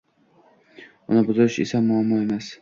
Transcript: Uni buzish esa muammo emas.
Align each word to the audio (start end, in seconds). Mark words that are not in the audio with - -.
Uni 1.09 1.21
buzish 1.27 1.59
esa 1.65 1.83
muammo 1.87 2.21
emas. 2.25 2.51